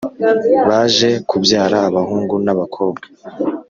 baje 0.67 1.09
kubyara 1.29 1.77
abahungu 1.89 2.35
n’abakobwa 2.45 3.05